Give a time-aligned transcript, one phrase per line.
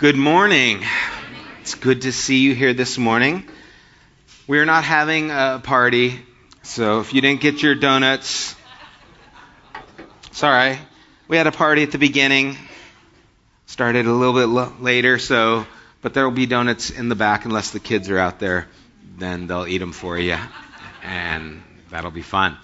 [0.00, 0.82] Good morning.
[1.60, 3.46] It's good to see you here this morning.
[4.46, 6.18] We're not having a party,
[6.62, 8.56] so if you didn't get your donuts,
[10.30, 10.78] sorry.
[11.28, 12.56] We had a party at the beginning,
[13.66, 15.66] started a little bit later, so
[16.00, 18.68] but there will be donuts in the back unless the kids are out there.
[19.18, 20.38] Then they'll eat them for you,
[21.02, 22.56] and that'll be fun.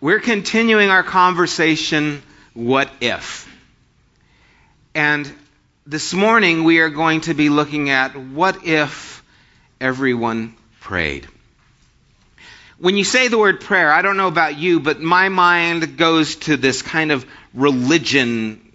[0.00, 2.22] We're continuing our conversation,
[2.54, 3.51] What If?
[4.94, 5.32] And
[5.86, 9.24] this morning we are going to be looking at what if
[9.80, 11.26] everyone prayed?
[12.78, 16.36] When you say the word prayer, I don't know about you, but my mind goes
[16.36, 17.24] to this kind of
[17.54, 18.72] religion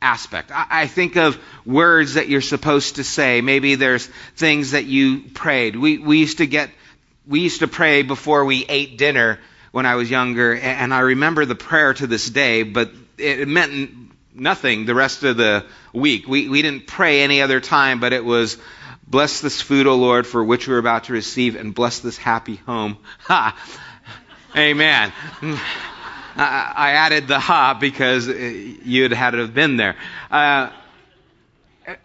[0.00, 0.50] aspect.
[0.54, 3.42] I, think of words that you're supposed to say.
[3.42, 4.06] Maybe there's
[4.36, 5.76] things that you prayed.
[5.76, 6.70] We, we used to get,
[7.26, 9.40] we used to pray before we ate dinner
[9.72, 14.07] when I was younger, and I remember the prayer to this day, but it meant
[14.34, 16.28] nothing the rest of the week.
[16.28, 18.58] We, we didn't pray any other time, but it was,
[19.06, 22.56] bless this food, O Lord, for which we're about to receive, and bless this happy
[22.56, 22.98] home.
[23.20, 23.56] Ha!
[24.56, 25.12] Amen.
[26.40, 29.96] I added the ha because you'd had to have been there.
[30.30, 30.70] Uh,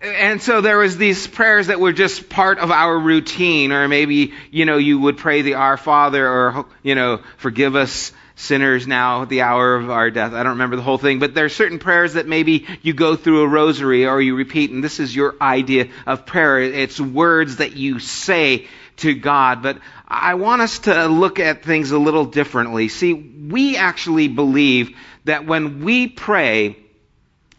[0.02, 4.34] and so there was these prayers that were just part of our routine, or maybe,
[4.50, 9.26] you know, you would pray the Our Father, or, you know, forgive us sinners now
[9.26, 10.34] the hour of our death.
[10.34, 13.16] I don't remember the whole thing, but there are certain prayers that maybe you go
[13.16, 16.60] through a rosary or you repeat, and this is your idea of prayer.
[16.60, 18.68] It's words that you say
[18.98, 19.62] to God.
[19.62, 22.88] But I want us to look at things a little differently.
[22.88, 24.96] See, we actually believe
[25.26, 26.78] that when we pray,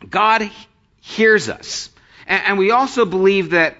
[0.08, 0.50] God
[1.00, 1.90] hears us.
[2.26, 3.76] And we also believe that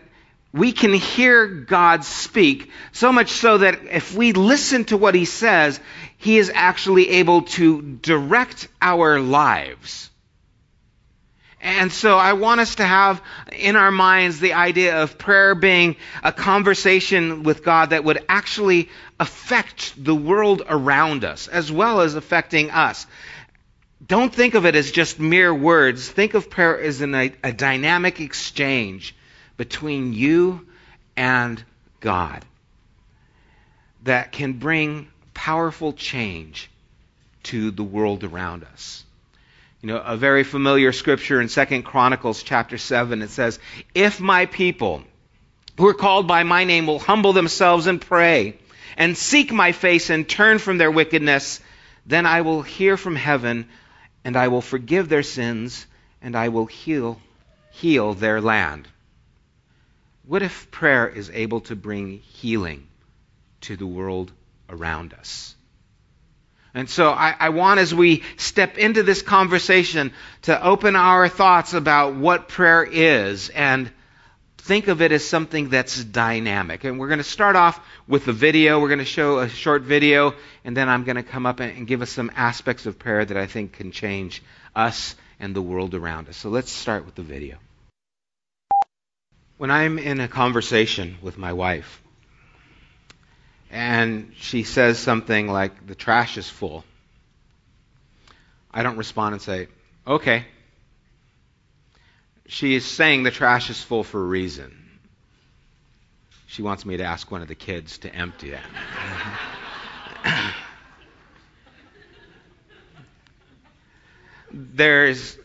[0.52, 5.24] we can hear God speak, so much so that if we listen to what He
[5.24, 5.80] says,
[6.24, 10.08] He is actually able to direct our lives.
[11.60, 13.20] And so I want us to have
[13.52, 18.88] in our minds the idea of prayer being a conversation with God that would actually
[19.20, 23.06] affect the world around us as well as affecting us.
[24.06, 26.10] Don't think of it as just mere words.
[26.10, 29.14] Think of prayer as an, a, a dynamic exchange
[29.58, 30.66] between you
[31.18, 31.62] and
[32.00, 32.46] God
[34.04, 36.70] that can bring powerful change
[37.44, 39.04] to the world around us.
[39.82, 43.58] You know, a very familiar scripture in 2 Chronicles chapter 7, it says,
[43.94, 45.02] If my people
[45.76, 48.56] who are called by my name will humble themselves and pray
[48.96, 51.60] and seek my face and turn from their wickedness,
[52.06, 53.68] then I will hear from heaven
[54.24, 55.86] and I will forgive their sins
[56.22, 57.20] and I will heal,
[57.72, 58.88] heal their land.
[60.26, 62.86] What if prayer is able to bring healing
[63.62, 64.32] to the world
[64.68, 65.54] around us?
[66.74, 71.72] And so I, I, want, as we step into this conversation, to open our thoughts
[71.72, 73.90] about what prayer is and
[74.58, 76.82] think of it as something that's dynamic.
[76.82, 78.80] And we're going to start off with a video.
[78.80, 81.76] We're going to show a short video, and then I'm going to come up and,
[81.76, 84.42] and give us some aspects of prayer that I think can change
[84.74, 86.36] us and the world around us.
[86.36, 87.58] So let's start with the video.
[89.58, 92.02] When I'm in a conversation with my wife,
[93.74, 96.84] and she says something like, the trash is full,
[98.72, 99.66] I don't respond and say,
[100.06, 100.46] okay.
[102.46, 104.80] She is saying the trash is full for a reason.
[106.46, 108.60] She wants me to ask one of the kids to empty it.
[114.52, 115.36] There's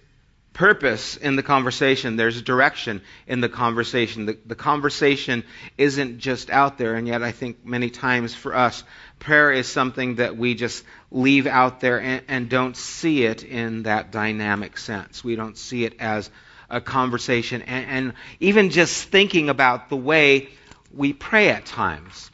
[0.60, 2.18] purpose in the conversation.
[2.18, 4.26] There's direction in the conversation.
[4.26, 5.46] The, the, conversation
[5.78, 8.84] isn't just out there, and yet I think many times for us,
[9.20, 13.84] prayer is something that we just leave out there and, and don't see it in
[13.84, 15.24] that dynamic sense.
[15.24, 16.30] We don't see it as
[16.70, 20.50] a conversation, and, and even just thinking about the way
[20.94, 22.32] we pray at times.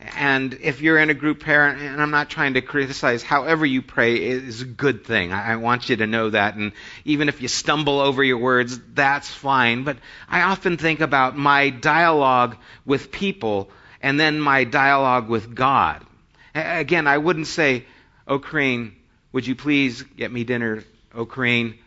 [0.00, 3.82] And if you're in a group prayer, and I'm not trying to criticize, however you
[3.82, 5.32] pray is a good thing.
[5.32, 6.54] I want you to know that.
[6.54, 6.72] And
[7.04, 9.82] even if you stumble over your words, that's fine.
[9.82, 12.56] But I often think about my dialogue
[12.86, 13.70] with people
[14.00, 16.06] and then my dialogue with God.
[16.54, 17.84] Again, I wouldn't say,
[18.26, 18.94] Oh, Crane,
[19.32, 20.84] would you please get me dinner?
[21.14, 21.78] Oh, Crane,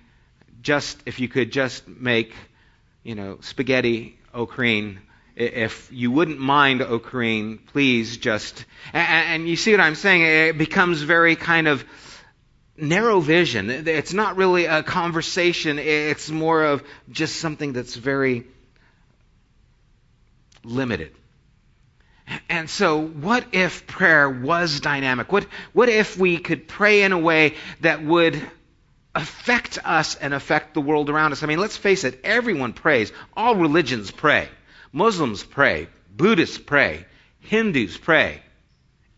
[0.62, 2.34] just, if you could just make,
[3.04, 5.00] you know, spaghetti, oh, Crane
[5.36, 8.66] if you wouldn't mind, Okarine, please just.
[8.94, 10.22] And, you see what I'm saying?
[10.22, 11.84] It becomes very kind of
[12.78, 13.70] narrow vision.
[13.70, 18.46] It's not really a conversation, it's more of just something that's very
[20.64, 21.14] limited.
[22.48, 25.32] And so, what if prayer was dynamic?
[25.32, 28.42] What, what if we could pray in a way that would
[29.14, 31.44] affect us and affect the world around us.
[31.44, 33.12] I mean, let's face it, everyone prays.
[33.36, 34.48] All religions pray.
[34.92, 35.88] Muslims pray.
[36.16, 37.06] Buddhists pray.
[37.40, 38.42] Hindus pray.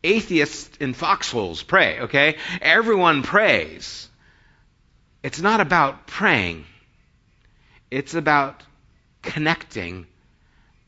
[0.03, 2.35] Atheists in foxholes pray, okay?
[2.61, 4.09] Everyone prays.
[5.23, 6.65] It's not about praying,
[7.89, 8.61] it's about
[9.21, 10.05] connecting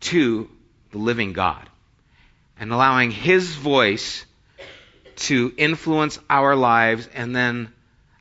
[0.01, 0.49] to
[0.91, 1.69] the living God
[2.59, 4.25] and allowing His voice
[5.15, 7.71] to influence our lives and then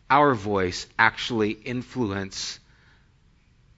[0.09, 2.61] our voice actually influence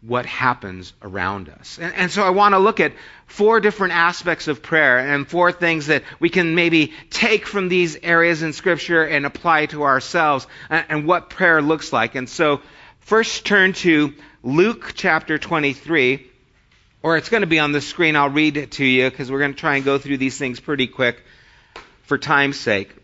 [0.06, 1.78] what happens around us.
[1.80, 2.92] And, and, so I want to look at
[3.26, 7.96] four different aspects of prayer and four things that we can maybe take from these
[7.96, 12.14] areas in Scripture and apply to ourselves and, and what prayer looks like.
[12.14, 12.60] And so
[13.00, 14.14] first turn to
[14.44, 16.30] Luke chapter 23,
[17.02, 18.14] or it's going to be on the screen.
[18.14, 20.60] I'll read it to you because we're going to try and go through these things
[20.60, 21.20] pretty quick
[22.02, 22.94] for time's sake.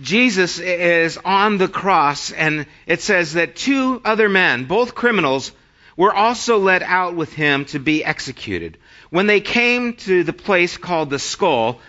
[0.00, 5.52] Jesus is on the cross, and it says that two other men, both criminals,
[5.96, 8.78] were also led out with him to be executed.
[9.10, 11.80] When they came to the place called the skull,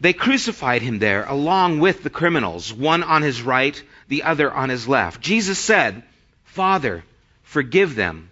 [0.00, 4.68] they crucified him there along with the criminals, one on his right, the other on
[4.68, 5.20] his left.
[5.20, 6.04] Jesus said,
[6.44, 7.04] Father,
[7.42, 8.30] forgive them,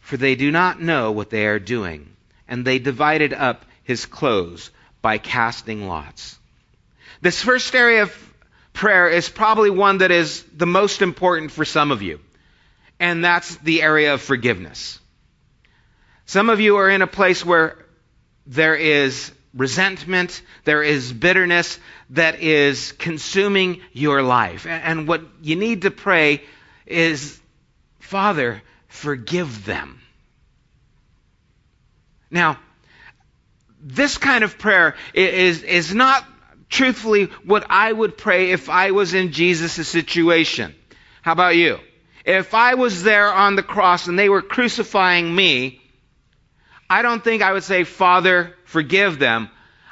[0.00, 2.08] for they do not know what they are doing.
[2.46, 4.70] And they divided up his clothes
[5.02, 6.38] by casting lots.
[7.20, 8.27] This first area of
[8.78, 12.20] prayer is probably one that is the most important for some of you,
[13.00, 15.00] and that's the area of forgiveness.
[16.26, 17.76] Some of you are in a place where
[18.46, 21.80] there is resentment, there is bitterness
[22.10, 24.64] that is consuming your life.
[24.64, 26.44] And what you need to pray
[26.86, 27.40] is,
[27.98, 30.00] Father, forgive them.
[32.30, 32.60] Now,
[33.82, 36.24] this kind of prayer is, is not
[36.68, 40.74] truthfully what I would pray if I was in Jesus' situation.
[41.22, 41.78] How about you?
[42.24, 45.80] If I was there on the cross and they were crucifying me,
[46.90, 49.50] I don't think I would say, Father, forgive them.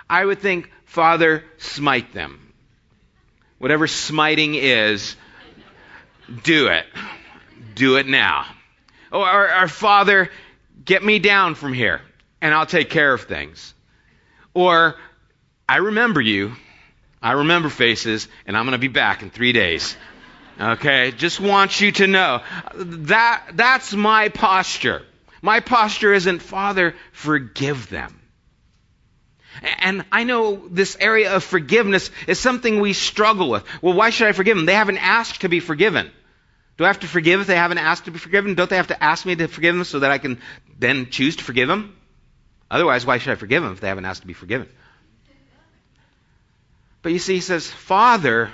[0.08, 2.52] I would think, Father, smite them.
[3.58, 5.16] Whatever smiting is,
[6.42, 6.86] do it.
[7.74, 8.46] Do it now.
[9.12, 10.30] Or, or, or, Father,
[10.84, 12.02] get me down from here
[12.40, 13.74] and I'll take care of things.
[14.52, 14.96] Or,
[15.68, 16.52] I remember you
[17.26, 19.96] I remember faces, and I'm going to be back in three days.
[20.60, 21.10] Okay?
[21.10, 22.40] Just want you to know.
[22.76, 25.02] That, that's my posture.
[25.42, 28.20] My posture isn't, Father, forgive them.
[29.80, 33.64] And I know this area of forgiveness is something we struggle with.
[33.82, 34.66] Well, why should I forgive them?
[34.66, 36.12] They haven't asked to be forgiven.
[36.76, 38.54] Do I have to forgive if they haven't asked to be forgiven?
[38.54, 40.38] Don't they have to ask me to forgive them so that I can
[40.78, 41.96] then choose to forgive them?
[42.70, 44.68] Otherwise, why should I forgive them if they haven't asked to be forgiven?
[47.06, 48.50] But you see, he says, Father,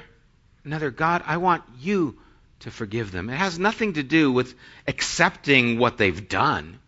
[0.62, 2.19] another God, I want you
[2.60, 3.31] to forgive them.
[3.31, 4.54] It has nothing to do with
[4.87, 6.78] accepting what they've done.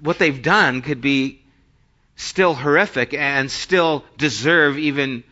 [0.00, 1.42] What they've done could be
[2.16, 5.24] still horrific and still deserve even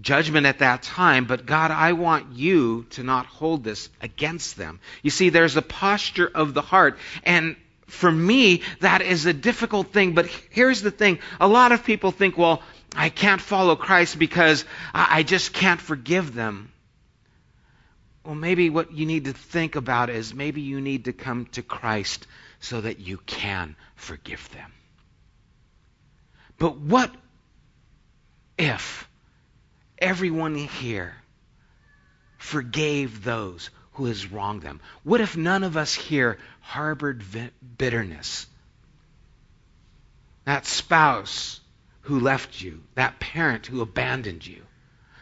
[0.00, 4.80] judgment at that time, but God, I want you to not hold this against them.
[5.02, 7.54] You see, there's a posture of the heart, and
[7.86, 11.18] for me, that is a difficult thing, but here's the thing.
[11.38, 12.62] A lot of people think, well,
[12.94, 14.64] I can't follow Christ because
[14.94, 16.72] I just can't forgive them.
[18.24, 21.62] Well, maybe what you need to think about is maybe you need to come to
[21.62, 22.26] Christ
[22.60, 24.72] so that you can forgive them.
[26.58, 27.14] But what
[28.58, 29.08] if
[29.98, 31.14] everyone here
[32.36, 34.80] forgave those who has wronged them?
[35.04, 37.22] What if none of us here harbored
[37.78, 38.46] bitterness?
[40.44, 41.60] That spouse
[42.08, 44.62] who left you, that parent who abandoned you,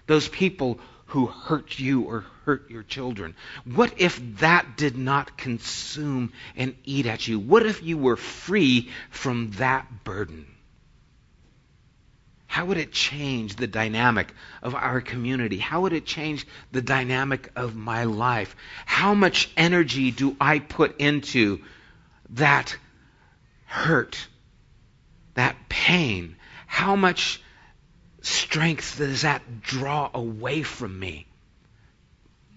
[0.06, 3.34] those people who hurt you or hurt your children.
[3.64, 7.40] What if that did not consume and eat at you?
[7.40, 10.46] What if you were free from that burden?
[12.46, 15.58] How would it change the dynamic of our community?
[15.58, 18.54] How would it change the dynamic of my life?
[18.86, 21.62] How much energy do I put into
[22.30, 22.76] that
[23.64, 24.28] hurt,
[25.34, 26.35] that pain,
[26.66, 27.40] how much
[28.20, 31.26] strength does that draw away from me?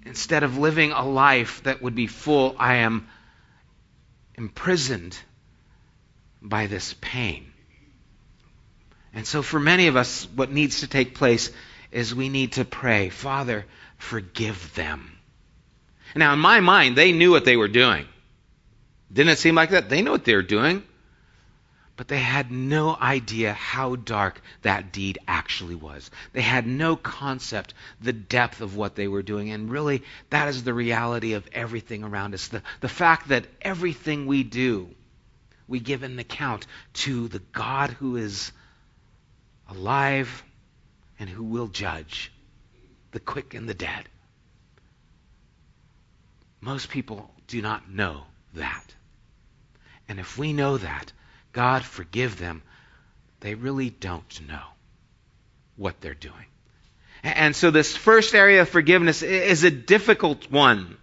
[0.06, 3.08] Instead of living a life that would be full, I am
[4.36, 5.18] imprisoned
[6.42, 7.52] by this pain.
[9.14, 11.52] And so, for many of us, what needs to take place
[11.92, 13.66] is we need to pray, Father,
[13.98, 15.12] forgive them.
[16.16, 18.08] Now, in my mind, they knew what they were doing.
[19.12, 19.90] Didn't it seem like that?
[19.90, 20.84] They knew what they were doing.
[22.00, 26.10] But they had no idea how dark that deed actually was.
[26.32, 29.50] They had no concept, the depth of what they were doing.
[29.50, 32.48] And really, that is the reality of everything around us.
[32.48, 34.96] The, the fact that everything we do,
[35.68, 38.54] we give an account to the God who is
[39.68, 40.42] alive
[41.20, 42.32] and who will judge
[43.12, 44.08] the quick and the dead.
[46.62, 48.86] Most people do not know that.
[50.08, 51.12] And if we know that,
[51.52, 52.62] God forgive them,
[53.40, 54.62] they really don't know
[55.76, 56.46] what they're doing.
[57.24, 60.98] And so this first area of forgiveness is a difficult one,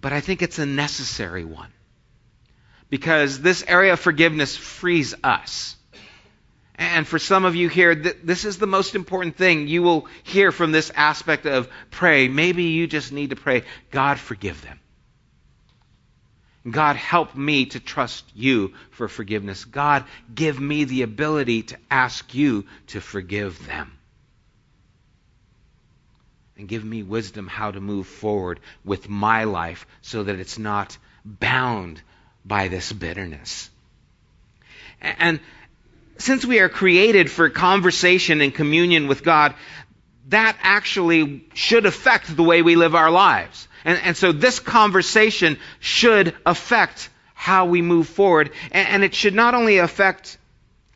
[0.00, 1.72] but I think it's a necessary one.
[2.90, 5.76] Because this area of forgiveness frees us.
[6.76, 10.52] And for some of you here, this is the most important thing you will hear
[10.52, 12.28] from this aspect of pray.
[12.28, 14.78] Maybe you just need to pray, God, forgive them.
[16.68, 19.64] God, help me to trust you for forgiveness.
[19.64, 23.92] God, give me the ability to ask you to forgive them.
[26.56, 30.98] And give me wisdom how to move forward with my life so that it's not
[31.24, 32.02] bound
[32.44, 33.70] by this bitterness.
[35.00, 35.38] And
[36.18, 39.54] since we are created for conversation and communion with God,
[40.28, 43.67] that actually should affect the way we live our lives.
[43.84, 48.50] And, and so this conversation should affect how we move forward.
[48.72, 50.38] And, and it should not only affect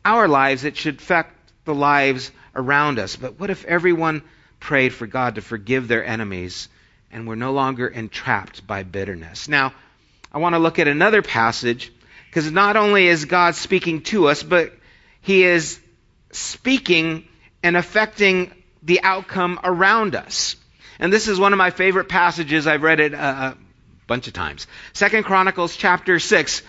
[0.03, 1.35] our lives, it should affect
[1.65, 3.15] the lives around us.
[3.15, 4.21] But what if everyone
[4.59, 6.69] prayed for God to forgive their enemies
[7.11, 9.47] and were no longer entrapped by bitterness?
[9.47, 9.73] Now,
[10.31, 11.91] I want to look at another passage
[12.27, 14.73] because not only is God speaking to us, but
[15.21, 15.79] He is
[16.31, 17.27] speaking
[17.61, 20.55] and affecting the outcome around us.
[20.99, 22.67] And this is one of my favorite passages.
[22.67, 23.57] I've read it uh, a,
[24.07, 24.67] bunch of times.
[24.93, 26.61] Second Chronicles chapter 6,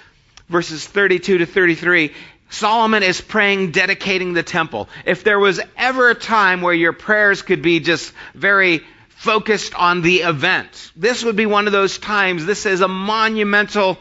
[0.48, 2.12] verses 32 to 33.
[2.50, 4.88] Solomon is praying, dedicating the temple.
[5.04, 10.02] If there was ever a time where your prayers could be just very focused on
[10.02, 12.46] the event, this would be one of those times.
[12.46, 13.98] This is a monumental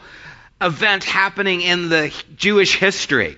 [0.60, 3.36] event happening in the Jewish history.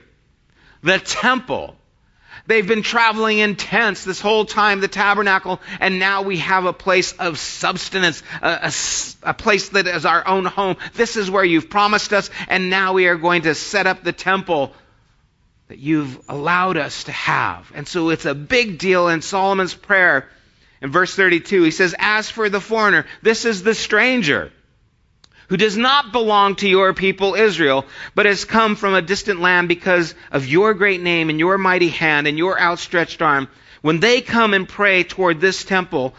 [0.83, 1.77] The temple
[2.47, 6.73] They've been traveling in tents this whole time, the tabernacle, and now we have a
[6.73, 8.71] place of substance, a,
[9.25, 10.77] a, a, place that is our own home.
[10.95, 14.13] This is where you've promised us, and now we are going to set up the
[14.13, 14.73] temple
[15.69, 17.71] that you've allowed us to have.
[17.75, 20.29] And so it's a big deal in Solomon's prayer.
[20.81, 24.53] In verse 32, he says, As for the foreigner, this is the stranger
[25.49, 27.85] who does not belong to your people Israel,
[28.15, 31.89] but has come from a distant land because of your great name and your mighty
[31.89, 33.49] hand and your outstretched arm,
[33.83, 36.15] when they come and pray toward this temple,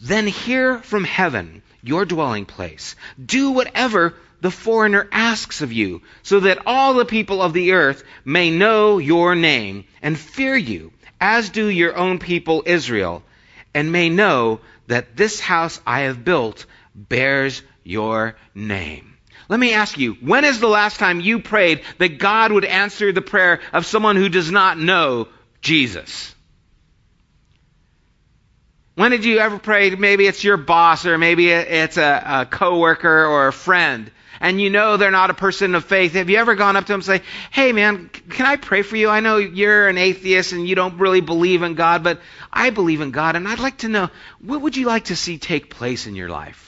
[0.00, 2.94] then hear from heaven, your dwelling place.
[3.24, 8.04] Do whatever the foreigner asks of you, so that all the people of the earth
[8.24, 13.24] may know your name and fear you, as do your own people Israel,
[13.74, 19.16] and may know that this house I have built bears your name.
[19.48, 23.12] Let me ask you, when is the last time you prayed that God would answer
[23.12, 25.28] the prayer of someone who does not know
[25.62, 26.34] Jesus?
[28.94, 29.90] When did you ever pray?
[29.90, 34.70] Maybe it's your boss or maybe it's a, a coworker or a friend and you
[34.70, 36.12] know they're not a person of faith.
[36.12, 38.96] Have you ever gone up to them and say, Hey man, can I pray for
[38.96, 39.08] you?
[39.08, 42.20] I know you're an atheist and you don't really believe in God, but
[42.52, 45.38] I believe in God and I'd like to know, what would you like to see
[45.38, 46.67] take place in your life?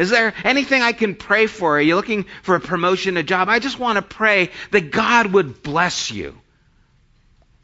[0.00, 1.76] Is there anything I can pray for?
[1.76, 3.50] Are you looking for a promotion, a job?
[3.50, 6.40] I just want to pray that God would bless you.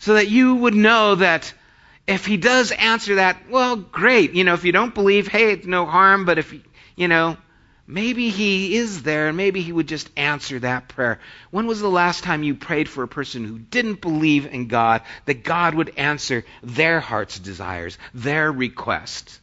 [0.01, 1.55] So that you would know that
[2.07, 4.35] if He does answer that, well, great.
[4.35, 6.27] You know, if you don't believe, hey, it's no harm.
[6.27, 6.55] But if,
[6.95, 7.39] you know,
[7.87, 11.21] maybe He is there and maybe He would just answer that prayer.
[11.51, 15.01] When was the last time you prayed for a person who didn't believe in God,
[15.25, 19.41] that God would answer their heart's desires, their requests?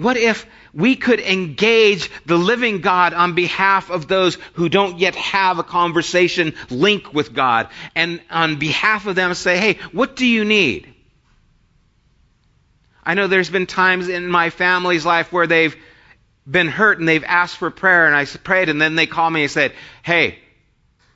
[0.00, 5.14] What if we could engage the living God on behalf of those who don't yet
[5.14, 10.24] have a conversation link with God and on behalf of them say, hey, what do
[10.24, 10.94] you need?
[13.04, 15.76] I know there's been times in my family's life where they've
[16.50, 19.42] been hurt and they've asked for prayer and I prayed and then they call me
[19.42, 20.38] and said, hey,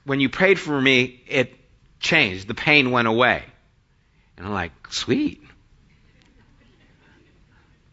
[0.05, 1.55] when you prayed for me, it
[2.01, 2.49] changed.
[2.49, 3.45] The pain went away.
[4.37, 5.41] And I'm like, sweet.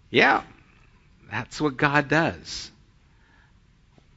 [0.10, 0.44] Yeah,
[1.32, 2.70] that's what God does.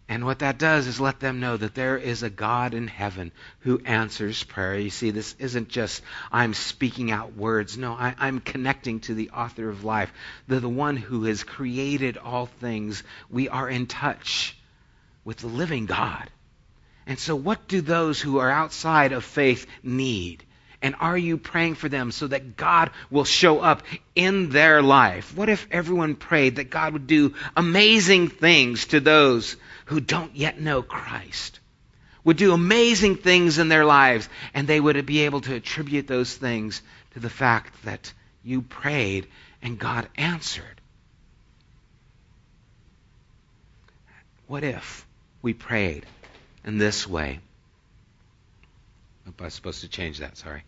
[0.07, 3.33] And what that does is let them know that there is a God in heaven
[3.61, 4.77] who answers prayer.
[4.77, 7.79] You see, this isn't just I'm speaking out words.
[7.79, 10.13] No, I, am connecting to the author of life,
[10.47, 13.03] the, the one who has created all things.
[13.31, 14.59] We are in touch
[15.25, 16.29] with the living God.
[17.07, 20.45] And so, what do those who are outside of faith need?
[20.85, 25.35] And are you praying for them so that God will show up in their life?
[25.35, 30.61] What if everyone prayed that God would do amazing things to those who don't yet
[30.61, 31.59] know Christ?
[32.23, 36.37] Would do amazing things in their lives, and they would be able to attribute those
[36.37, 36.83] things
[37.15, 38.13] to the fact that
[38.45, 39.27] you prayed
[39.63, 40.83] and God answered.
[44.49, 45.07] What if
[45.41, 46.05] we prayed
[46.63, 47.41] in this way?
[49.27, 50.63] I was supposed to change that, sorry.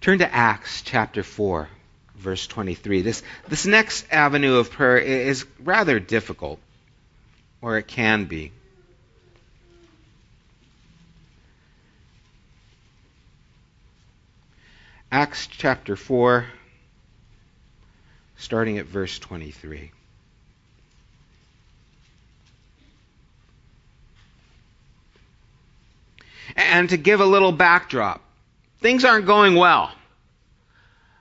[0.00, 1.68] Turn to Acts chapter 4,
[2.16, 3.02] verse 23.
[3.02, 6.60] This, this next avenue of prayer is rather difficult,
[7.60, 8.52] or it can be.
[15.10, 16.46] Acts chapter 4,
[18.36, 19.90] starting at verse 23.
[26.56, 28.22] And to give a little backdrop,
[28.80, 29.90] things aren't going well.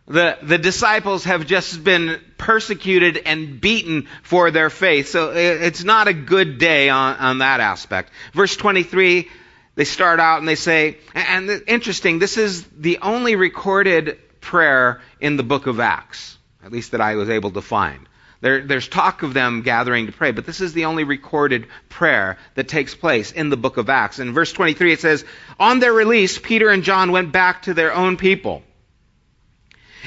[0.07, 5.09] The, the disciples have just been persecuted and beaten for their faith.
[5.09, 8.11] So it's not a good day on, on that aspect.
[8.31, 9.27] Verse 23,
[9.75, 15.35] they start out and they say, and interesting, this is the only recorded prayer in
[15.35, 18.07] the book of Acts, at least that I was able to find.
[18.41, 22.37] There, there's talk of them gathering to pray, but this is the only recorded prayer
[22.55, 24.19] that takes place in the book of Acts.
[24.19, 25.25] In verse 23, it says,
[25.59, 28.63] On their release, Peter and John went back to their own people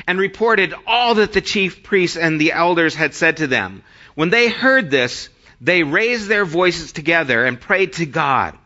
[0.07, 3.83] and reported all that the chief priests and the elders had said to them.
[4.15, 5.29] When they heard this,
[5.61, 8.57] they raised their voices together and prayed to God.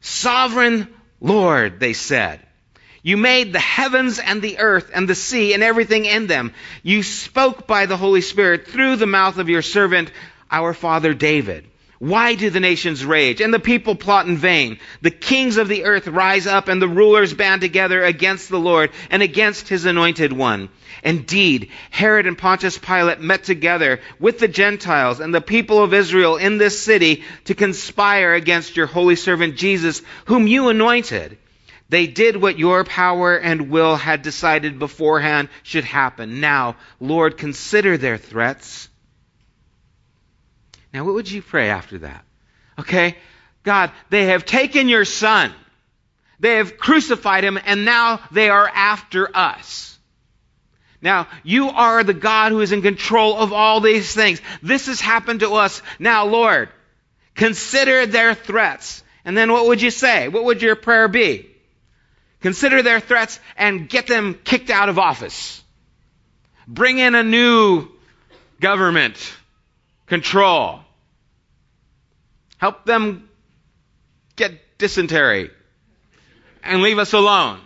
[0.00, 0.88] Sovereign
[1.20, 2.40] Lord, they said.
[3.02, 6.54] You made the heavens and the earth and the sea and everything in them.
[6.84, 10.12] You spoke by the Holy Spirit through the mouth of your servant,
[10.50, 11.66] our father David.
[11.98, 14.78] Why do the nations rage and the people plot in vain?
[15.02, 18.90] The kings of the earth rise up and the rulers band together against the Lord
[19.10, 20.68] and against his anointed one.
[21.04, 26.36] Indeed, Herod and Pontius Pilate met together with the Gentiles and the people of Israel
[26.36, 31.38] in this city to conspire against your holy servant Jesus, whom you anointed.
[31.92, 36.40] They did what your power and will had decided beforehand should happen.
[36.40, 38.88] Now, Lord, consider their threats.
[40.94, 42.24] Now, what would you pray after that?
[42.78, 43.18] Okay?
[43.62, 45.52] God, they have taken your son.
[46.40, 49.98] They have crucified him, and now they are after us.
[51.02, 54.40] Now, you are the God who is in control of all these things.
[54.62, 55.82] This has happened to us.
[55.98, 56.70] Now, Lord,
[57.34, 59.04] consider their threats.
[59.26, 60.28] And then what would you say?
[60.28, 61.51] What would your prayer be?
[62.42, 65.62] Consider their threats and get them kicked out of office.
[66.66, 67.88] Bring in a new
[68.60, 69.16] government
[70.06, 70.80] control.
[72.58, 73.28] Help them
[74.36, 75.50] get dysentery
[76.62, 77.60] and leave us alone.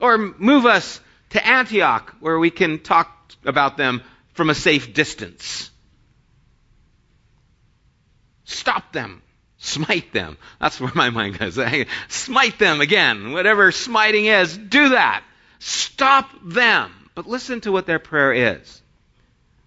[0.00, 4.02] Or move us to Antioch where we can talk about them
[4.34, 5.70] from a safe distance.
[8.44, 9.22] Stop them
[9.64, 10.36] Smite them.
[10.60, 11.56] That's where my mind goes.
[12.08, 13.30] Smite them again.
[13.30, 15.22] Whatever smiting is, do that.
[15.60, 16.92] Stop them.
[17.14, 18.82] But listen to what their prayer is.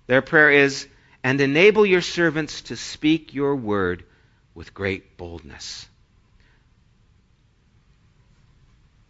[0.07, 0.85] Their prayer is,
[1.23, 4.03] and enable your servants to speak your word
[4.53, 5.87] with great boldness.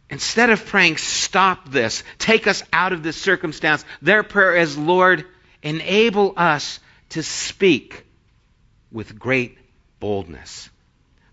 [0.08, 5.26] Instead of praying, stop this, take us out of this circumstance, their prayer is, Lord,
[5.63, 8.06] enable us to speak
[8.91, 9.58] with great
[10.00, 10.69] boldness.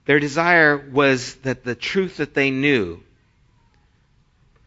[0.04, 3.02] Their desire was that the truth that they knew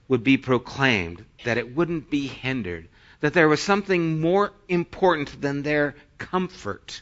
[0.07, 2.87] would be proclaimed, that it wouldn't be hindered,
[3.19, 7.01] that there was something more important than their comfort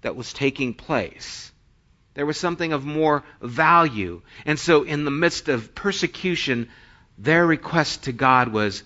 [0.00, 1.52] that was taking place.
[2.14, 4.22] There was something of more value.
[4.44, 6.68] And so, in the midst of persecution,
[7.16, 8.82] their request to God was,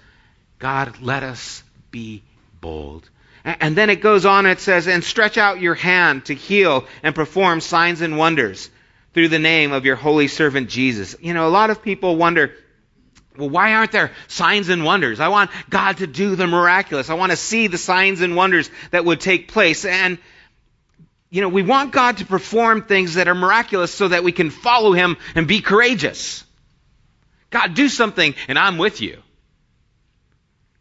[0.59, 2.23] God, let us be
[2.61, 3.09] bold.
[3.45, 7.15] And then it goes on, it says, and stretch out your hand to heal and
[7.15, 8.71] perform signs and wonders
[9.15, 11.17] through the name of your holy servant Jesus.
[11.21, 12.55] You know, a lot of people wonder,
[13.37, 15.19] well, why aren't there signs and wonders?
[15.19, 17.11] I want God to do the miraculous.
[17.11, 19.85] I want to see the signs and wonders that would take place.
[19.85, 20.19] And,
[21.31, 24.51] you know, we want God to perform things that are miraculous so that we can
[24.51, 26.45] follow Him and be courageous.
[27.51, 29.21] God, do something, and I'm with you.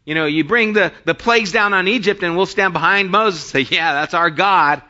[0.04, 3.42] You know, you bring the, the plagues down on Egypt and we'll stand behind Moses
[3.42, 4.82] and say, yeah, that's our God.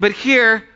[0.00, 0.66] But here,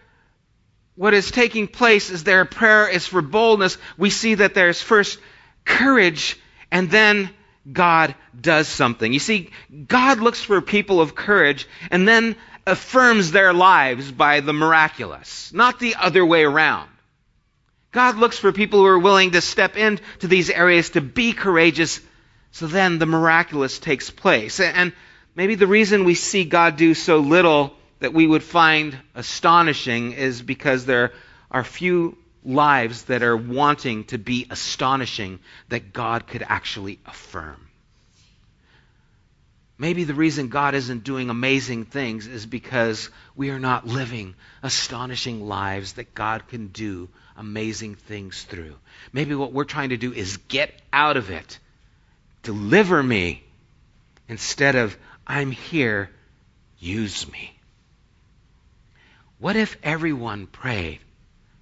[0.94, 3.78] what is taking place is their prayer is for boldness.
[3.96, 5.18] We see that there's first
[5.64, 6.38] courage
[6.70, 7.30] and then
[7.70, 9.12] God does something.
[9.12, 9.50] You see,
[9.86, 12.36] God looks for people of courage and then
[12.66, 16.88] affirms their lives by the miraculous, not the other way around.
[17.92, 22.00] God looks for people who are willing to step into these areas to be courageous,
[22.52, 24.60] so then the miraculous takes place.
[24.60, 24.92] And
[25.34, 30.42] maybe the reason we see God do so little that we would find astonishing is
[30.42, 31.12] because there
[31.50, 35.38] are few lives that are wanting to be astonishing
[35.68, 37.68] that God could actually affirm.
[39.78, 45.46] Maybe the reason God isn't doing amazing things is because we are not living astonishing
[45.46, 48.76] lives that God can do amazing things through.
[49.12, 51.58] Maybe what we're trying to do is get out of it.
[52.42, 53.42] Deliver me
[54.28, 56.10] instead of, I'm here,
[56.78, 57.56] use me.
[59.38, 61.00] What if everyone prayed,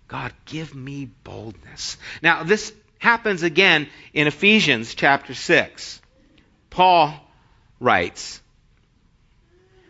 [0.08, 1.96] God, give me boldness?
[2.22, 6.00] Now, this happens again in Ephesians chapter 6.
[6.68, 7.14] Paul
[7.78, 8.40] writes,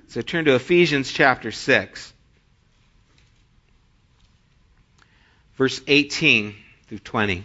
[0.09, 2.12] so turn to Ephesians chapter 6.
[5.61, 6.55] verse 18
[6.87, 7.44] through 20.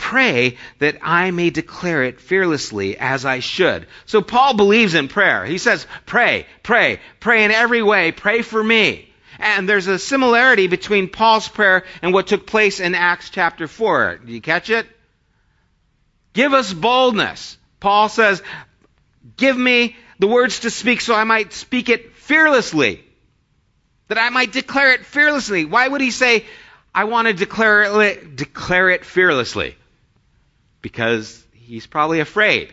[0.00, 3.86] Pray that I may declare it fearlessly as I should.
[4.06, 5.44] So Paul believes in prayer.
[5.44, 9.12] He says, pray, pray, pray in every way, pray for me.
[9.38, 14.22] And there's a similarity between Paul's prayer and what took place in Acts chapter 4.
[14.24, 14.86] Do you catch it?
[16.32, 17.58] Give us boldness.
[17.78, 18.42] Paul says,
[19.36, 23.04] give me the words to speak so I might speak it fearlessly.
[24.08, 25.66] That I might declare it fearlessly.
[25.66, 26.46] Why would he say,
[26.94, 29.76] I want to declare it, declare it fearlessly
[30.82, 32.72] because he's probably afraid.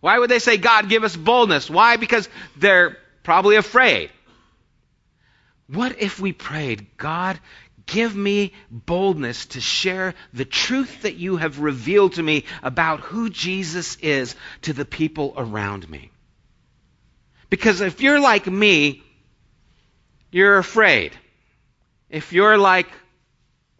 [0.00, 1.68] Why would they say, God, give us boldness?
[1.68, 1.96] Why?
[1.96, 4.10] Because they're probably afraid.
[5.68, 7.38] What if we prayed, God,
[7.84, 13.28] give me boldness to share the truth that you have revealed to me about who
[13.28, 16.10] Jesus is to the people around me?
[17.50, 19.02] Because if you're like me,
[20.30, 21.12] you're afraid.
[22.08, 22.88] If you're like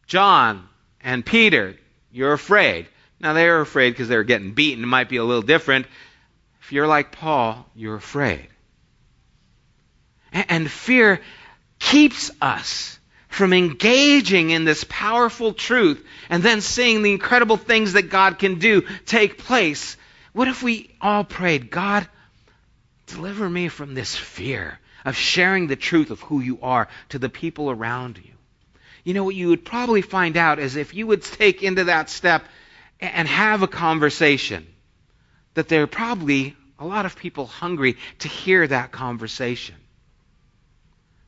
[0.06, 0.68] John
[1.00, 1.76] and Peter,
[2.10, 2.88] you're afraid.
[3.20, 4.84] Now, they are afraid because they're getting beaten.
[4.84, 5.86] It might be a little different.
[6.62, 8.48] If you're like Paul, you're afraid.
[10.32, 11.20] And fear
[11.78, 18.10] keeps us from engaging in this powerful truth and then seeing the incredible things that
[18.10, 19.96] God can do take place.
[20.32, 22.06] What if we all prayed, God,
[23.06, 27.28] deliver me from this fear of sharing the truth of who you are to the
[27.28, 28.32] people around you?
[29.08, 32.10] you know what you would probably find out is if you would take into that
[32.10, 32.44] step
[33.00, 34.66] and have a conversation,
[35.54, 39.74] that there are probably a lot of people hungry to hear that conversation.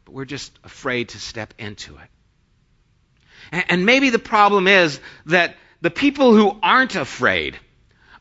[0.04, 3.64] But we're just afraid to step into it.
[3.68, 7.58] And maybe the problem is that the people who aren't afraid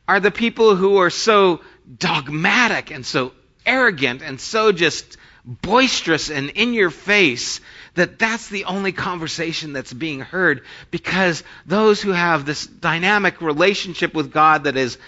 [0.08, 1.60] are the people who are so
[1.98, 3.32] dogmatic and so
[3.64, 7.60] arrogant and so just boisterous and in your face
[7.94, 14.14] that that's the only conversation that's being heard because those who have this dynamic relationship
[14.14, 14.98] with God that is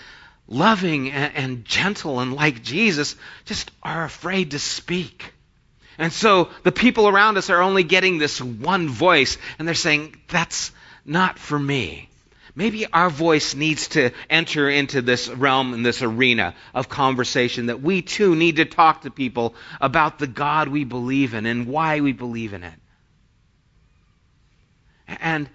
[0.49, 5.33] loving and, and gentle and like Jesus just are afraid to speak.
[5.99, 10.17] And so the people around us are only getting this one voice and they're saying,
[10.29, 10.73] that's
[11.05, 12.09] not for me.
[12.55, 17.81] Maybe our voice needs to enter into this realm and this arena of conversation that
[17.81, 22.01] we too need to talk to people about the God we believe in and why
[22.01, 22.75] we believe in it.
[25.09, 25.49] And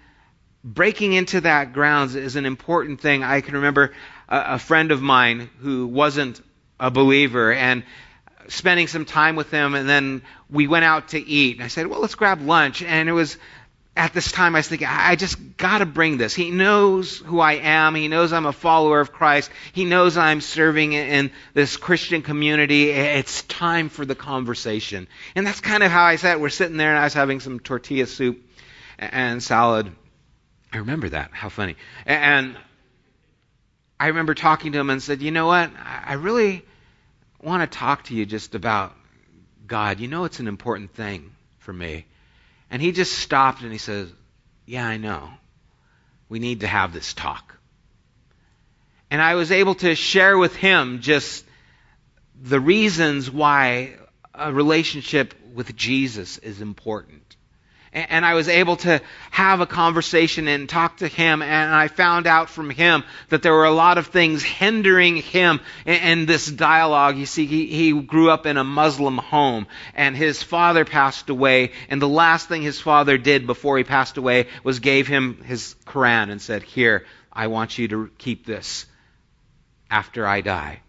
[0.64, 3.22] breaking into that grounds is an important thing.
[3.22, 3.92] I can remember
[4.28, 6.40] a, a friend of mine who wasn't
[6.80, 7.84] a believer and
[8.48, 11.56] spending some time with him and then we went out to eat.
[11.56, 12.82] And I said, well, let's grab lunch.
[12.82, 13.36] And it was
[13.98, 16.32] at this time, I was thinking, I just got to bring this.
[16.32, 17.96] He knows who I am.
[17.96, 19.50] He knows I'm a follower of Christ.
[19.72, 22.90] He knows I'm serving in this Christian community.
[22.90, 25.08] It's time for the conversation.
[25.34, 26.40] And that's kind of how I sat.
[26.40, 28.40] We're sitting there, and I was having some tortilla soup
[29.00, 29.90] and salad.
[30.72, 31.32] I remember that.
[31.32, 31.74] How funny.
[32.06, 32.56] And
[33.98, 35.72] I remember talking to him and said, You know what?
[35.76, 36.64] I really
[37.42, 38.94] want to talk to you just about
[39.66, 39.98] God.
[39.98, 42.06] You know, it's an important thing for me.
[42.70, 44.12] And he just stopped and he says,
[44.66, 45.30] Yeah, I know.
[46.28, 47.56] We need to have this talk.
[49.10, 51.44] And I was able to share with him just
[52.40, 53.96] the reasons why
[54.34, 57.37] a relationship with Jesus is important.
[57.92, 62.26] And I was able to have a conversation and talk to him, and I found
[62.26, 67.16] out from him that there were a lot of things hindering him in, this dialogue.
[67.16, 71.72] You see, he, he grew up in a Muslim home, and his father passed away,
[71.88, 75.74] and the last thing his father did before he passed away was gave him his
[75.86, 78.86] Quran and said, Here, I want you to keep this
[79.90, 80.80] after I die.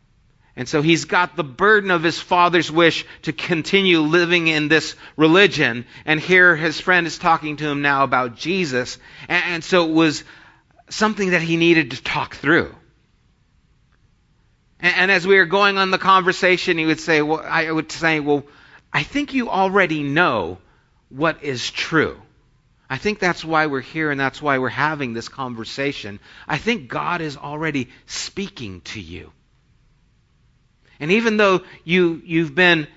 [0.60, 4.94] And so he's got the burden of his father's wish to continue living in this
[5.16, 5.86] religion.
[6.04, 8.98] And here his friend is talking to him now about Jesus.
[9.30, 10.26] And, so it was
[10.90, 12.76] something that he needed to talk through.
[14.82, 18.20] And, as we were going on the conversation, he would say, well, I would say,
[18.20, 18.44] well,
[18.92, 20.58] I think you already know
[21.08, 22.22] what is true.
[22.90, 26.20] I think that's why we're here and that's why we're having this conversation.
[26.50, 29.32] I think God is already speaking to you.
[31.00, 32.88] And even though you, you've been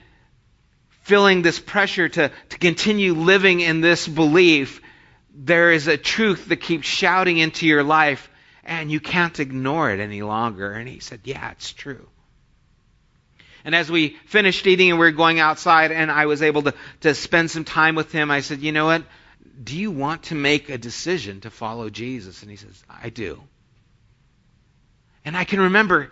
[1.02, 4.80] feeling this pressure to, to continue living in this belief,
[5.34, 8.28] there is a truth that keeps shouting into your life,
[8.64, 10.72] and you can't ignore it any longer.
[10.72, 12.08] And he said, Yeah, it's true.
[13.64, 16.74] And as we finished eating and we were going outside, and I was able to,
[17.02, 19.04] to spend some time with him, I said, You know what?
[19.62, 22.42] Do you want to make a decision to follow Jesus?
[22.42, 23.42] And he says, I do.
[25.24, 26.10] And I can remember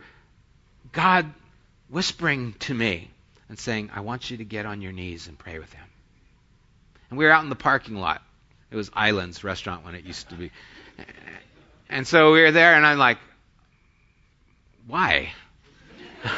[0.93, 1.33] God
[1.91, 3.11] whispering to me
[3.49, 5.85] and saying, I want you to get on your knees and pray with him.
[7.11, 8.23] And we were out in the parking lot.
[8.71, 10.53] It was Islands restaurant when it used to be.
[11.89, 13.19] And so we were there, and I'm like,
[14.87, 15.33] why?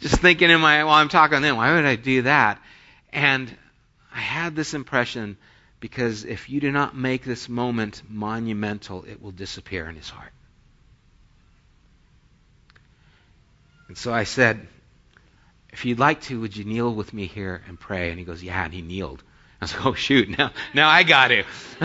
[0.00, 2.60] Just thinking in my, while I'm talking to him, why would I do that?
[3.12, 3.56] And
[4.12, 5.36] I had this impression
[5.78, 10.32] because if you do not make this moment monumental, it will disappear in his heart.
[13.92, 14.66] And so I said,
[15.70, 18.08] if you'd like to, would you kneel with me here and pray?
[18.08, 19.22] And he goes, yeah, and he kneeled.
[19.60, 21.44] I was like, oh, shoot, now, now I got to.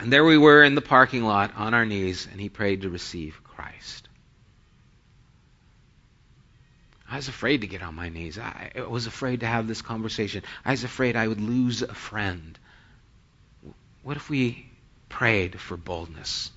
[0.00, 2.90] and there we were in the parking lot on our knees, and he prayed to
[2.90, 4.08] receive Christ.
[7.08, 8.36] I was afraid to get on my knees.
[8.36, 10.42] I was afraid to have this conversation.
[10.64, 12.58] I was afraid I would lose a friend.
[14.02, 14.68] What if we
[15.08, 16.50] prayed for boldness,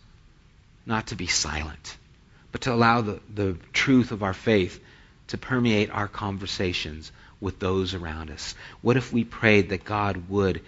[0.88, 1.99] not to be silent?
[2.52, 4.82] But to allow the, the truth of our faith
[5.28, 8.56] to permeate our conversations with those around us?
[8.82, 10.62] What if we prayed that God would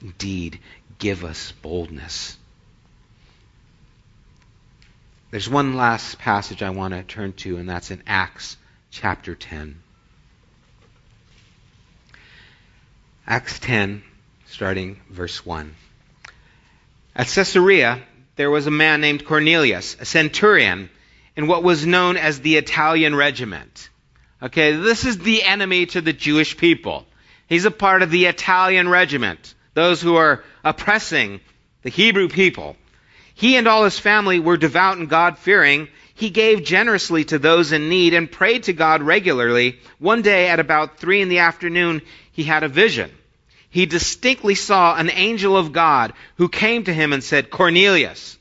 [0.00, 0.58] indeed
[0.98, 2.36] give us boldness?
[5.30, 8.56] There's one last passage I want to turn to, and that's in Acts
[8.90, 9.82] chapter 10.
[13.26, 14.02] Acts 10,
[14.46, 15.74] starting verse 1.
[17.14, 18.00] At Caesarea,
[18.36, 20.88] there was a man named Cornelius, a centurion
[21.38, 23.90] in what was known as the Italian regiment.
[24.42, 27.06] Okay, this is the enemy to the Jewish people.
[27.46, 31.40] He's a part of the Italian regiment, those who are oppressing
[31.82, 32.76] the Hebrew people.
[33.34, 35.86] He and all his family were devout and God fearing.
[36.12, 39.78] He gave generously to those in need and prayed to God regularly.
[40.00, 43.12] One day at about three in the afternoon, he had a vision.
[43.70, 48.37] He distinctly saw an angel of God who came to him and said, Cornelius.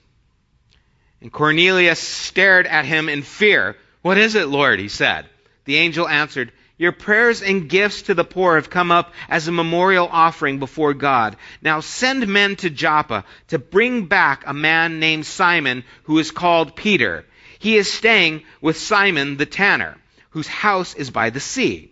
[1.21, 3.75] And Cornelius stared at him in fear.
[4.01, 4.79] What is it, Lord?
[4.79, 5.25] he said.
[5.65, 9.51] The angel answered, Your prayers and gifts to the poor have come up as a
[9.51, 11.35] memorial offering before God.
[11.61, 16.75] Now send men to Joppa to bring back a man named Simon who is called
[16.75, 17.25] Peter.
[17.59, 19.97] He is staying with Simon the tanner,
[20.29, 21.91] whose house is by the sea.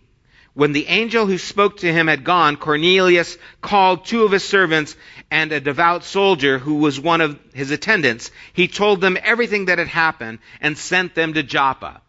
[0.56, 4.96] When the angel who spoke to him had gone, Cornelius called two of his servants
[5.30, 8.32] and a devout soldier who was one of his attendants.
[8.54, 12.02] He told them everything that had happened and sent them to Joppa.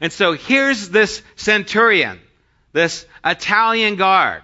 [0.00, 2.18] And so here's this centurion,
[2.72, 4.42] this Italian guard.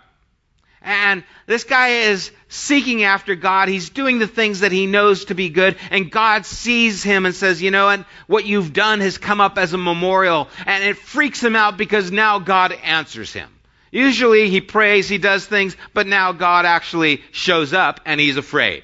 [0.81, 3.69] And this guy is seeking after God.
[3.69, 5.77] He's doing the things that he knows to be good.
[5.91, 8.05] And God sees him and says, you know what?
[8.27, 10.49] What you've done has come up as a memorial.
[10.67, 13.51] And it freaks him out because now God answers him.
[13.91, 18.83] Usually he prays, he does things, but now God actually shows up and he's afraid.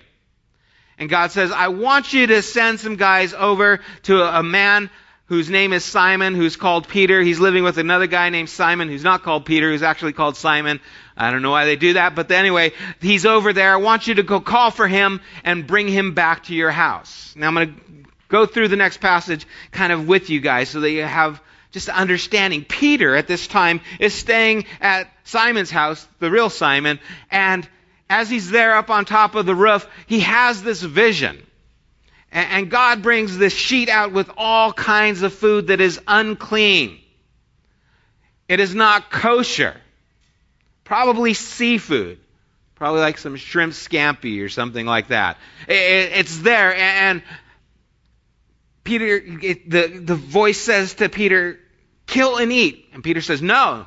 [0.99, 4.91] And God says, I want you to send some guys over to a man
[5.27, 7.21] whose name is Simon, who's called Peter.
[7.23, 10.81] He's living with another guy named Simon, who's not called Peter, who's actually called Simon.
[11.17, 13.73] I don't know why they do that, but anyway, he's over there.
[13.73, 17.35] I want you to go call for him and bring him back to your house.
[17.37, 17.81] Now I'm going to
[18.29, 21.89] go through the next passage kind of with you guys so that you have just
[21.89, 22.65] understanding.
[22.65, 26.99] Peter at this time is staying at Simon's house, the real Simon,
[27.31, 27.69] and
[28.09, 31.45] as he's there up on top of the roof, he has this vision.
[32.31, 36.99] And God brings this sheet out with all kinds of food that is unclean.
[38.49, 39.77] It is not kosher.
[40.85, 42.19] Probably seafood.
[42.75, 45.39] Probably like some shrimp scampi or something like that.
[45.69, 46.75] It's there.
[46.75, 47.23] And
[48.83, 51.59] Peter, the, the voice says to Peter,
[52.07, 52.87] kill and eat.
[52.93, 53.87] And Peter says, no,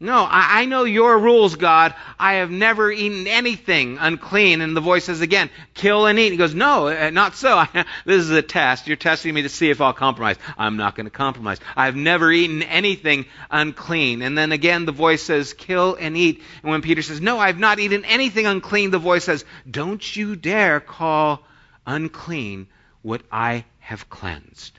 [0.00, 1.92] no, I, I, know your rules, God.
[2.20, 4.60] I have never eaten anything unclean.
[4.60, 6.30] And the voice says again, kill and eat.
[6.30, 7.64] He goes, no, uh, not so.
[8.04, 8.86] this is a test.
[8.86, 10.36] You're testing me to see if I'll compromise.
[10.56, 11.58] I'm not going to compromise.
[11.76, 14.22] I've never eaten anything unclean.
[14.22, 16.42] And then again, the voice says, kill and eat.
[16.62, 20.36] And when Peter says, no, I've not eaten anything unclean, the voice says, don't you
[20.36, 21.42] dare call
[21.86, 22.68] unclean
[23.02, 24.77] what I have cleansed.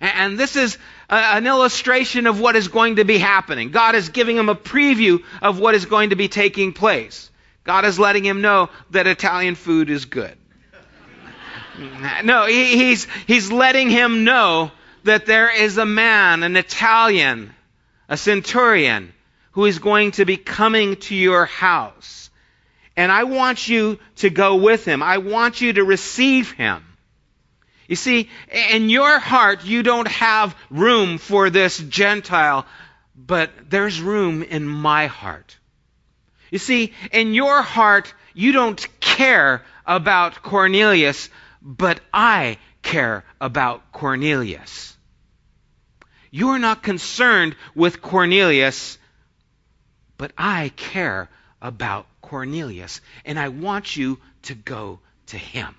[0.00, 0.78] And this is
[1.10, 3.70] an illustration of what is going to be happening.
[3.70, 7.30] God is giving him a preview of what is going to be taking place.
[7.64, 10.36] God is letting him know that Italian food is good.
[12.24, 14.70] No, he's, he's letting him know
[15.04, 17.54] that there is a man, an Italian,
[18.08, 19.12] a centurion,
[19.52, 22.30] who is going to be coming to your house.
[22.96, 25.02] And I want you to go with him.
[25.02, 26.84] I want you to receive him.
[27.90, 32.64] You see, in your heart, you don't have room for this Gentile,
[33.16, 35.58] but there's room in my heart.
[36.52, 44.96] You see, in your heart, you don't care about Cornelius, but I care about Cornelius.
[46.30, 48.98] You are not concerned with Cornelius,
[50.16, 51.28] but I care
[51.60, 55.74] about Cornelius, and I want you to go to him.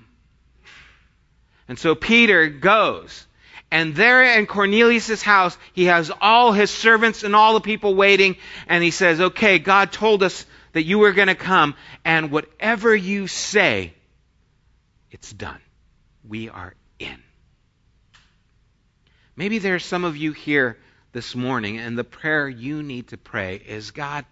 [1.72, 3.26] And so Peter goes.
[3.72, 8.36] And there in Cornelius' house, he has all his servants and all the people waiting.
[8.68, 11.76] And he says, Okay, God told us that you were going to come.
[12.04, 13.94] And whatever you say,
[15.12, 15.62] it's done.
[16.28, 17.24] We are in.
[19.38, 20.78] Maybe there are some of you here
[21.14, 24.26] this morning, and the prayer you need to pray is God,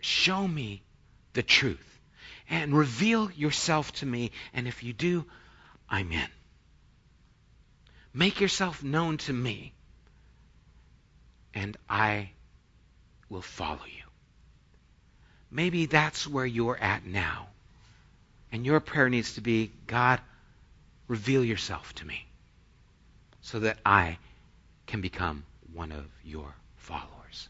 [0.00, 0.84] show me
[1.32, 1.93] the truth
[2.48, 4.30] and reveal yourself to me.
[4.52, 5.24] And if you do,
[5.88, 6.28] I'm in.
[8.12, 9.72] Make yourself known to me,
[11.52, 12.30] and I
[13.28, 14.04] will follow you.
[15.50, 17.48] Maybe that's where you're at now.
[18.52, 20.20] And your prayer needs to be God,
[21.08, 22.24] reveal yourself to me
[23.40, 24.18] so that I
[24.86, 27.48] can become one of your followers.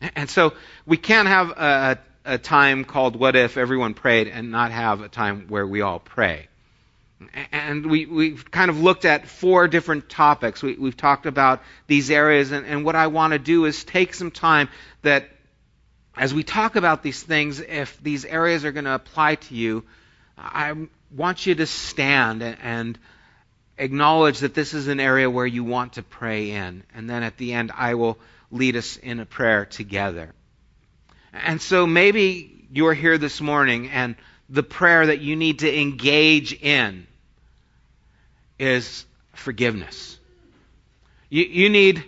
[0.00, 0.54] And so
[0.84, 1.98] we can't have a,
[2.28, 5.98] a time called What If Everyone Prayed and not have a time where we all
[5.98, 6.46] pray.
[7.50, 10.62] And we, we've kind of looked at four different topics.
[10.62, 14.12] We, have talked about these areas, and, and what I want to do is take
[14.12, 14.68] some time
[15.02, 15.28] that
[16.16, 19.84] as we talk about these things, if these areas are going to apply to you,
[20.36, 20.74] I
[21.16, 22.98] want you to stand and, and
[23.78, 26.82] acknowledge that this is an area where you want to pray in.
[26.94, 28.18] And then at the end, I will
[28.50, 30.34] lead us in a prayer together.
[31.32, 34.16] And so maybe you're here this morning and
[34.48, 37.06] the prayer that you need to engage in
[38.58, 40.18] is forgiveness.
[41.28, 42.04] You, you need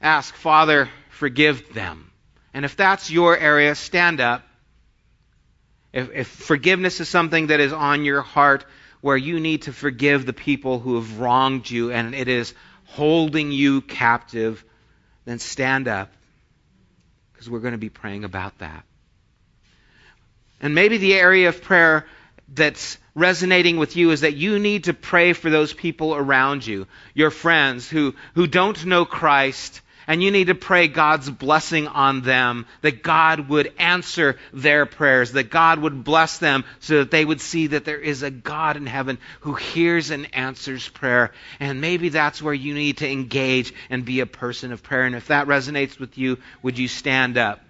[0.00, 2.10] ask, Father, forgive them.
[2.52, 4.42] And if that's your area, stand up.
[5.92, 8.66] If, if forgiveness is something that is on your heart
[9.00, 12.54] where you need to forgive the people who have wronged you and it is
[12.84, 14.64] holding you captive,
[15.24, 16.10] then stand up
[17.44, 18.84] because we're going to be praying about that.
[20.62, 22.06] And maybe the area of prayer
[22.48, 26.86] that's resonating with you is that you need to pray for those people around you,
[27.12, 32.22] your friends who, who don't know Christ, and you need to pray God's blessing on
[32.22, 37.24] them, that God would answer their prayers, that God would bless them so that they
[37.24, 41.32] would see that there is a God in heaven who hears and answers prayer.
[41.60, 45.04] And maybe that's where you need to engage and be a person of prayer.
[45.04, 47.60] And if that resonates with you, would you stand up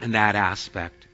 [0.00, 1.06] in that aspect?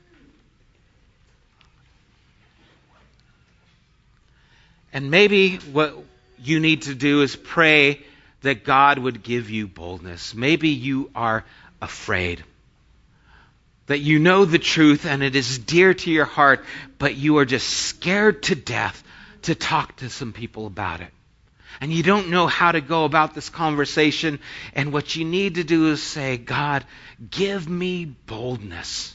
[4.92, 5.92] And maybe what
[6.38, 8.00] you need to do is pray
[8.44, 10.34] that God would give you boldness.
[10.34, 11.44] Maybe you are
[11.82, 12.44] afraid.
[13.86, 16.64] That you know the truth and it is dear to your heart,
[16.98, 19.02] but you are just scared to death
[19.42, 21.10] to talk to some people about it.
[21.80, 24.38] And you don't know how to go about this conversation.
[24.74, 26.84] And what you need to do is say, God,
[27.30, 29.14] give me boldness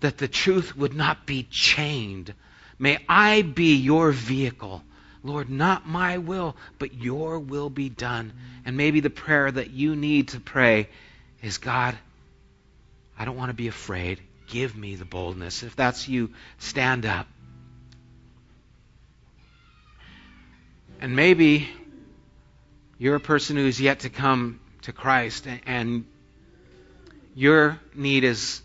[0.00, 2.34] that the truth would not be chained.
[2.78, 4.82] May I be your vehicle
[5.24, 8.34] Lord, not my will, but your will be done.
[8.66, 10.90] And maybe the prayer that you need to pray
[11.42, 11.96] is God,
[13.18, 14.20] I don't want to be afraid.
[14.46, 15.62] give me the boldness.
[15.62, 17.26] If that's you, stand up.
[21.00, 21.68] And maybe
[22.98, 26.04] you're a person who's yet to come to Christ, and
[27.34, 28.60] your need is,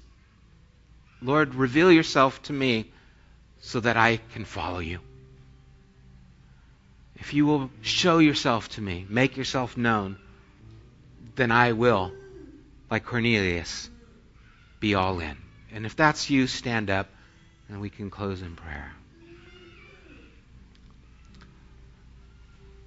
[1.22, 2.91] Lord, reveal yourself to me
[3.62, 4.99] so that I can follow you.
[7.20, 10.17] If you will show yourself to me, make yourself known,
[11.36, 12.11] then I will,
[12.89, 13.89] like Cornelius,
[14.80, 15.38] be all in.
[15.72, 17.07] And if that's you, stand up
[17.67, 18.91] and we can close in prayer.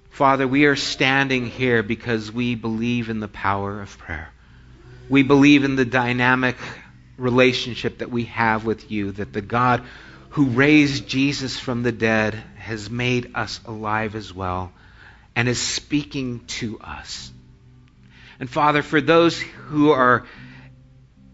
[0.09, 4.29] Father, we are standing here because we believe in the power of prayer.
[5.09, 6.55] We believe in the dynamic
[7.17, 9.83] relationship that we have with you, that the God
[10.29, 14.71] who raised Jesus from the dead has made us alive as well
[15.35, 17.31] and is speaking to us.
[18.39, 20.25] And Father, for those who are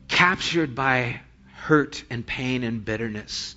[0.08, 1.22] captured by
[1.54, 3.56] hurt and pain and bitterness,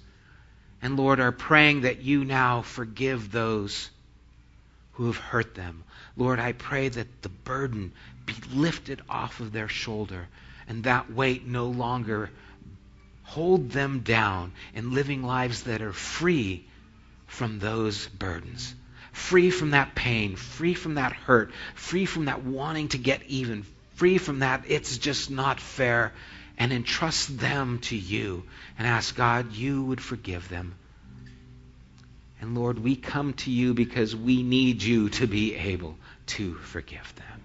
[0.82, 3.90] and Lord, are praying that you now forgive those
[4.92, 5.84] who have hurt them.
[6.16, 7.92] Lord, I pray that the burden
[8.26, 10.28] be lifted off of their shoulder
[10.68, 12.30] and that weight no longer
[13.22, 16.66] hold them down in living lives that are free
[17.32, 18.74] from those burdens,
[19.12, 23.64] free from that pain, free from that hurt, free from that wanting to get even,
[23.94, 26.12] free from that it's just not fair,
[26.58, 28.44] and entrust them to you
[28.78, 30.74] and ask God you would forgive them
[32.42, 37.14] and Lord, we come to you because we need you to be able to forgive
[37.14, 37.40] them.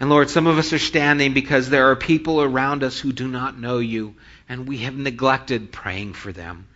[0.00, 3.28] And Lord, some of us are standing because there are people around us who do
[3.28, 4.14] not know you,
[4.48, 6.66] and we have neglected praying for them.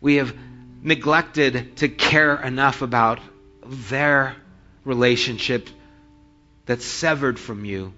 [0.00, 0.32] We have
[0.82, 3.20] neglected to care enough about
[3.64, 4.36] their
[4.84, 5.68] relationship
[6.66, 7.92] that's severed from you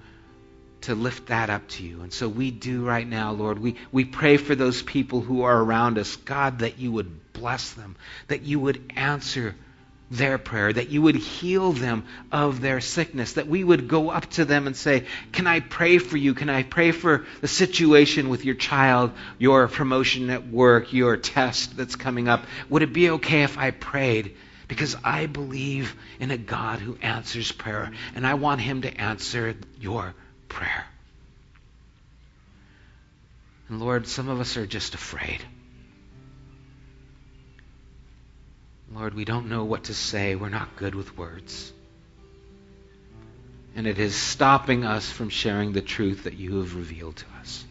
[0.83, 2.03] to lift that up to you.
[2.03, 3.59] And so we do right now, Lord.
[3.59, 7.73] We, we pray for those people who are around us, God, that you would bless
[7.73, 7.97] them,
[8.29, 9.55] that you would answer
[10.13, 14.27] their prayer, that you would heal them of their sickness, that we would go up
[14.27, 16.35] to them and say, Can I pray for you?
[16.35, 21.77] Can I pray for the situation with your child, your promotion at work, your test
[21.77, 22.45] that's coming up?
[22.69, 24.37] Would it be okay if I prayed?
[24.69, 29.57] Because I believe in a God who answers prayer, and I want him to answer
[29.81, 30.15] your
[30.49, 30.85] prayer.
[33.69, 35.43] And Lord, some of us are just afraid.
[38.95, 40.35] Lord, we don't know what to say.
[40.35, 41.73] We're not good with words.
[43.75, 47.65] And it is stopping us from sharing the truth that you have revealed to us.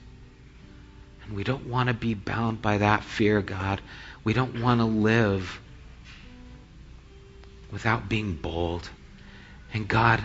[1.26, 3.82] And we don't want to be bound by that fear, God.
[4.24, 5.60] We don't want to live
[7.72, 8.90] without being bold.
[9.74, 10.24] And God,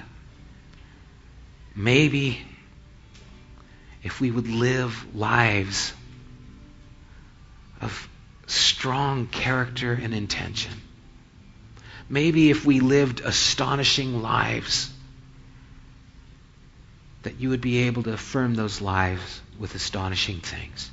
[1.77, 2.41] Maybe
[4.03, 5.93] if we would live lives
[7.83, 8.09] of
[8.47, 10.73] strong character and intention,
[12.09, 14.91] maybe if we lived astonishing lives,
[17.23, 20.91] that you would be able to affirm those lives with astonishing things.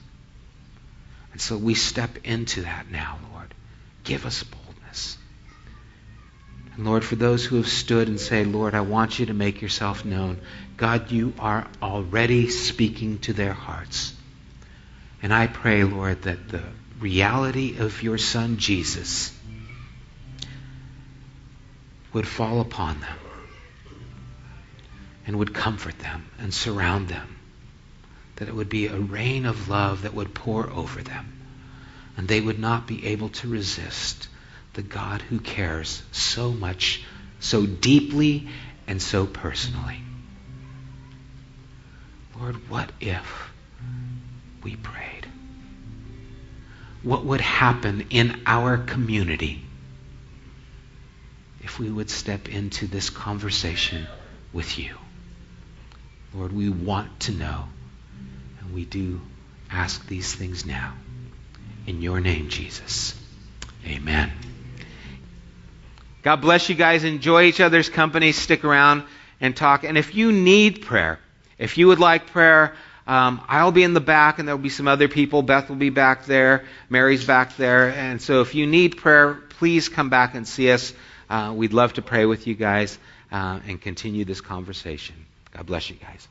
[1.32, 3.54] And so we step into that now, Lord.
[4.04, 5.18] Give us boldness.
[6.76, 9.62] And Lord, for those who have stood and say, Lord, I want you to make
[9.62, 10.42] yourself known,
[10.76, 14.14] God, you are already speaking to their hearts.
[15.22, 16.64] And I pray, Lord, that the
[17.00, 19.32] reality of your Son Jesus
[22.14, 23.18] would fall upon them
[25.26, 27.38] and would comfort them and surround them.
[28.38, 31.32] That it would be a rain of love that would pour over them.
[32.18, 34.28] And they would not be able to resist
[34.74, 37.04] the God who cares so much,
[37.40, 38.48] so deeply,
[38.88, 40.00] and so personally.
[42.40, 43.52] Lord, what if
[44.64, 45.28] we prayed?
[47.02, 49.64] What would happen in our community
[51.64, 54.08] if we would step into this conversation
[54.52, 54.96] with you?
[56.34, 57.66] Lord, we want to know,
[58.60, 59.22] and we do
[59.72, 60.94] ask these things now.
[61.86, 63.20] In your name, Jesus.
[63.86, 64.32] Amen.
[66.22, 67.04] God bless you guys.
[67.04, 68.32] Enjoy each other's company.
[68.32, 69.04] Stick around
[69.42, 69.84] and talk.
[69.84, 71.20] And if you need prayer,
[71.58, 74.88] if you would like prayer, um, I'll be in the back, and there'll be some
[74.88, 75.42] other people.
[75.42, 76.64] Beth will be back there.
[76.90, 77.90] Mary's back there.
[77.90, 80.94] And so if you need prayer, please come back and see us.
[81.34, 83.00] Uh, we'd love to pray with you guys
[83.32, 85.16] uh, and continue this conversation.
[85.50, 86.28] God bless you guys.